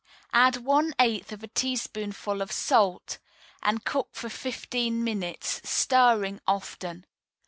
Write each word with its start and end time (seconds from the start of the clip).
Add 0.33 0.55
one 0.57 0.95
eighth 0.99 1.31
of 1.31 1.43
a 1.43 1.47
teaspoonful 1.47 2.41
of 2.41 2.51
salt, 2.51 3.19
and 3.61 3.85
cook 3.85 4.09
for 4.13 4.29
fifteen 4.29 5.03
minutes, 5.03 5.61
stirring 5.63 6.41
often. 6.47 7.05